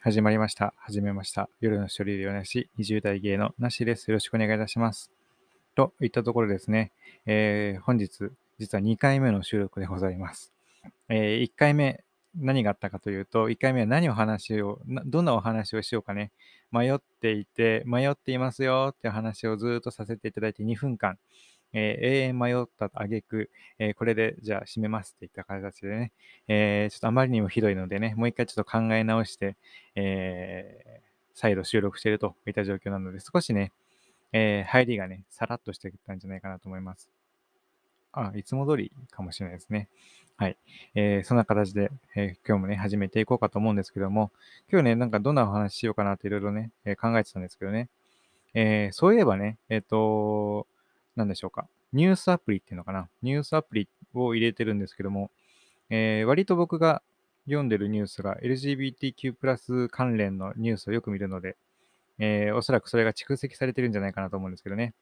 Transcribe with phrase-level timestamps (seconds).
[0.00, 0.74] 始まりました。
[0.76, 1.50] 始めました。
[1.60, 4.08] 夜の一人でよなし、20代芸のなしです。
[4.12, 5.10] よろしくお願いいたします。
[5.74, 6.92] といったところですね、
[7.26, 8.30] えー本日、
[8.60, 10.52] 実は2回目の収録でございます。
[11.08, 12.04] え1回目、
[12.36, 16.30] 何があったかというと、1回目は何を話を、どんなお話をしようかね、
[16.70, 21.18] 迷っていて、迷っていますよっていう話をずっとさせていただいて2分間、
[21.72, 26.12] えー永遠迷った挙句、えーこれでじゃあ締めますっていった形でね、
[26.48, 29.56] えーちょっとあまりにもひどいのでね、もう一回ちょっと考え直して、
[29.94, 31.00] え
[31.34, 33.72] 再度収録しているといった状況なので、少しね、
[34.32, 37.08] え入りがね、さらっとしてきたんじゃないかなと思います。
[38.12, 39.88] あ、いつも通りかもしれないですね。
[40.36, 40.56] はい。
[40.94, 44.30] えーそんな形で、えー今日もね、始めていこうかと思うんですけども、
[44.70, 47.88] 今日ね、なんかどんなお話ししようかなっていろいろね、えー考えてたんですけどね、
[48.54, 50.66] えーそういえばね、えっ、と、
[51.18, 51.68] なんでしょうか。
[51.92, 53.08] ニュースアプリっていうのかな。
[53.22, 55.30] ニュースアプリを入れてるんですけども、
[55.90, 57.02] えー割と僕が
[57.46, 61.56] 読んでるニュースが LGBTQ+ プラス関連のニュースをよく見るので、
[62.18, 64.94] えーおそらくそれが蓄積されてるんじゃないかなと思うんですけどね。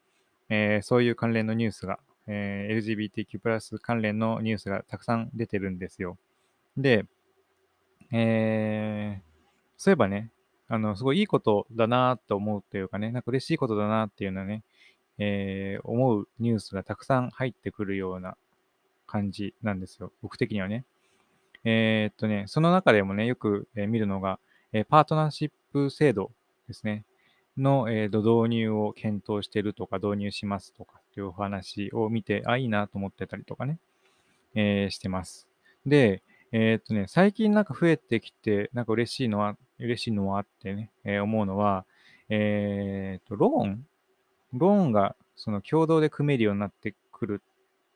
[0.50, 6.18] えーそういう関連のニュースが、えー LGBTQ+ プラス関連のニュースがたくさん出てるんですよ。
[6.76, 7.06] で、
[8.12, 9.26] えー
[9.78, 10.30] そういえばね、
[10.68, 14.62] あの、すごいいいことだなと思うというかね、なんか嬉しいことだなっていうのはね、
[15.18, 18.36] えー思うニュースがたくさん入ってくるような
[19.06, 20.12] 感じなんですよ。
[20.22, 20.84] 僕的にはね。
[21.64, 24.38] えーっとね、その中でもね、よく、え見るのが、
[24.72, 26.30] えパートナーシップ制度
[26.68, 27.04] ですね。
[27.56, 33.78] の、えーと導入を検討してるとか、導入しますとかっていうお話を見て、あ、いいなと思ってたりとかね、
[34.54, 35.48] えーしてます。
[35.86, 36.22] で、
[36.52, 41.84] えーっとね、最近なんか増えてきて、なんか嬉しいのは、嬉しいのはってね、えー思うのは、
[42.28, 43.86] えっと、ローン
[44.56, 47.42] ローンがその共同で組めるようになってくる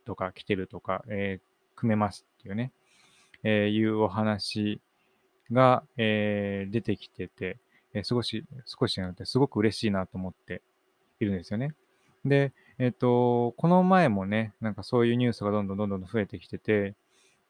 [0.05, 2.73] とか、来てるとか、えー組めますっていうね、
[3.43, 4.83] えーいうお話
[5.51, 7.59] が、えー出てきてて、
[7.95, 10.63] えー少し、少しじゃなくて、すごく嬉しいなと思って
[11.21, 11.75] いるんですよね。
[12.25, 16.95] で、えっ、と、この前もね、なんかそういうニュースがどんどんどんどん増えてきてて、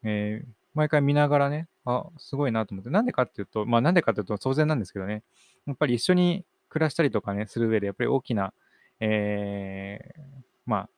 [0.05, 5.23] え毎回見ながらね、あ、すごいなと思って、なんでかっていうと、まあなんでかっていうと当然なんですけどね、
[5.67, 8.53] やっぱり一緒に暮らしたりとかね、する上で、やっぱり大きな、
[9.01, 10.21] えー
[10.67, 10.89] まあ、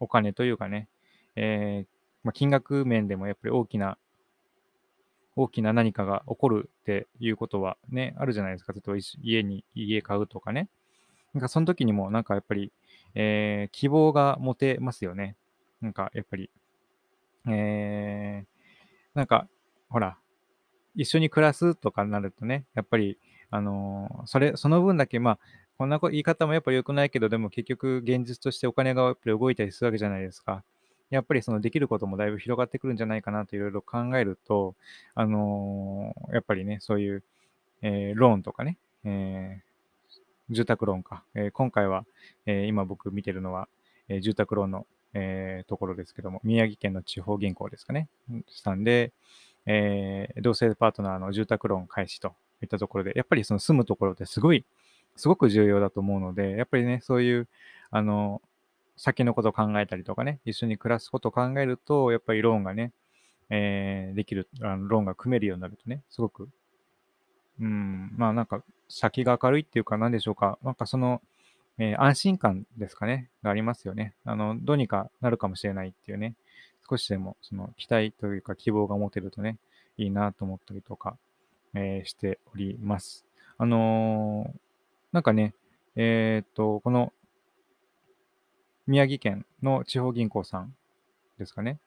[0.00, 0.88] お金というかね、
[1.36, 1.88] えー
[2.24, 3.98] まあ、金額面でもやっぱり大きな、
[5.36, 8.72] 大きな何かが起こるっていうことはね、あるじゃないですか。
[8.72, 10.68] 例えば家に、家買うとかね。
[11.34, 12.72] なんかその時にもなんかやっぱり、
[13.14, 15.36] えー希望が持てますよね。
[15.82, 16.50] なんかやっぱり、
[17.48, 18.46] えー
[19.14, 19.48] なんか、
[19.90, 20.18] ほら、
[20.96, 23.18] 一緒に暮らすとかになるとね、やっぱり、
[23.50, 25.38] あのーそれ、その分だけ、まあ、
[25.76, 30.62] こんな言い方もやっぱり良くないけど、でも結局現実としてお金がやっぱり動いたりするわけじゃないですか。
[31.10, 34.74] やっぱりそのできることもだいぶ広がってくるんじゃないかなといろいろ考えると、
[35.14, 37.22] あのーやっぱりね、そういう、
[37.82, 39.64] えーローンとかね、えー
[40.50, 41.24] 住宅ローンか。
[41.34, 42.04] えー今回は、
[42.46, 43.68] えー今僕見てるのは、
[44.08, 48.08] えー住宅ローンの、えーところですけども、宮城県の地方銀行ですかね。
[48.48, 49.12] さんで、
[49.66, 54.64] えー同性パートナーの住宅ローン開始といったところで、やっぱりその住むところってすごい、
[55.16, 57.48] すごく重要だと思うので、やっぱりね、そういう、
[57.90, 58.42] あの、
[58.96, 62.92] 先のことを考えたりとかね、一緒に暮らすことを考えると、やっぱりローンがね、
[63.50, 66.48] えーできる、あのローンが組めるようになるとね、すごく、
[67.60, 71.20] うん、まあなんか先が明るいっていうか何でしょうか、なんかその、
[71.78, 74.14] えー安心感ですかね、がありますよね。
[74.24, 76.34] あの、どうにかなるかもしれないっていうね、
[76.88, 79.58] 少しでもその期待というか希望が持てるとね、
[79.96, 81.16] いいなと思ったりとか、
[81.74, 83.24] えーしております。
[83.58, 84.58] あのー
[85.14, 85.54] なんかね、
[85.94, 87.12] えーっと、この
[88.88, 90.74] 宮城県の地方銀行さん
[91.38, 91.78] ですかね、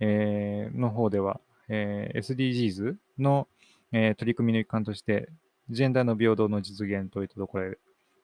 [0.00, 3.48] えーの方では、えー SDGs の、
[3.92, 5.28] えー取り組みの一環として、
[5.68, 7.78] ジェンダーの平等の実現といったところで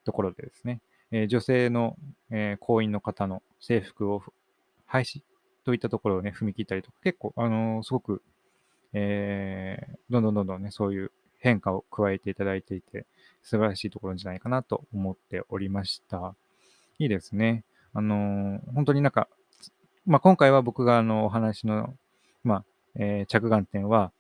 [0.07, 0.81] ところでですね、
[1.11, 1.99] え女性の、
[2.31, 4.23] え行員の方の制服を
[4.87, 5.21] 廃止
[5.67, 8.23] といったところをね、踏み切ったりとか、結構、あのすごく、
[8.95, 11.13] えどんどんどんどんね、そういう
[11.47, 13.07] 変化を加えていただいていて、
[13.45, 16.35] 素晴らしいところじゃないかなと思っておりました。
[16.99, 17.63] いいですね。
[17.95, 19.29] あのー本当になんか、
[20.07, 21.95] まあ、今回は僕があのお話の、
[22.43, 22.65] まあ
[22.97, 24.11] えー着眼点は、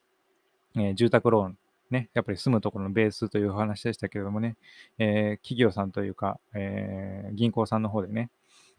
[0.76, 1.58] えー住宅ローン、
[1.90, 4.56] ね、やっぱり住むところのベースというお話でしたけれどもね、
[4.98, 8.30] え企業さんというか、え銀行さんの方でね、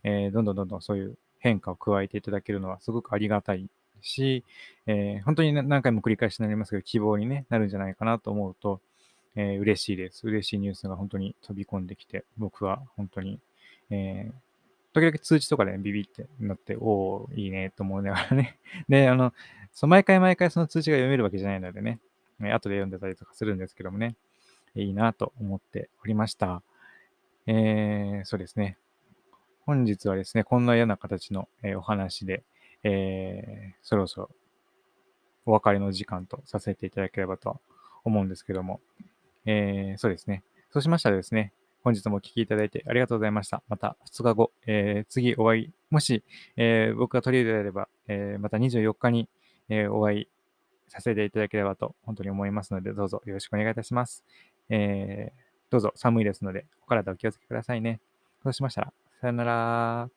[0.04, 3.70] えどんどんどんどんそういう変化を加えていただけるのはすごくありがたい
[4.02, 4.44] し、
[4.86, 8.82] えー本当に何回も繰り返しになりますけど、希望に、ね、なるんじゃないかなと思うと、
[9.36, 10.28] えー嬉しいです。
[10.28, 13.40] 嬉しいニュースが本当に飛び込んできて、僕は本当に、
[13.90, 14.48] えー
[14.94, 18.58] 時々通知とかで、ね、ビビってなって、おー、いいねと思いながらね。
[18.90, 19.32] で、あの、
[19.72, 22.00] そ毎回毎回その通知が読めるわけじゃないのでね、
[22.42, 24.16] え後で読んでたりとかするんですけどもね、
[24.74, 26.64] いいなと思っておりました。
[27.46, 28.78] えー、そうですね。
[29.68, 32.44] 本日はですね、こんなような形の、えお話で、
[32.90, 34.30] えー、そろそろ
[35.46, 37.60] お別れの時間とさせていただければと
[38.06, 38.80] 思うんですけども、
[39.46, 40.44] えー、そうですね。
[40.72, 41.52] そうしましたらですね、
[41.84, 43.62] 本日もお聴きいただいてありがとうございました。
[43.68, 46.24] また2日後、えー、次お会い、もし、
[46.56, 49.28] えー、僕が取り入れられれば、えー、また24日に、
[49.70, 50.28] えお会い
[50.88, 54.24] させていただければと本当に思いますので、どうぞよろしくお願いいたします。
[54.70, 55.34] え
[55.70, 58.00] どうぞ寒いですので、お体お気をつけくださいね。
[58.44, 60.17] そうしましたら、さよなら。